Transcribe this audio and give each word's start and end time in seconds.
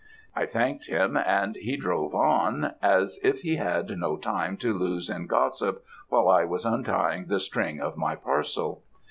"I 0.35 0.47
thanked 0.47 0.87
him, 0.87 1.15
and 1.15 1.55
he 1.55 1.77
drove 1.77 2.15
on, 2.15 2.73
as 2.81 3.19
if 3.21 3.41
he 3.41 3.57
had 3.57 3.87
no 3.99 4.17
time 4.17 4.57
to 4.57 4.73
lose 4.73 5.11
in 5.11 5.27
gossip, 5.27 5.85
while 6.09 6.27
I 6.27 6.43
was 6.43 6.65
untying 6.65 7.27
the 7.27 7.39
string 7.39 7.79
of 7.79 7.97
my 7.97 8.15
parcel. 8.15 8.81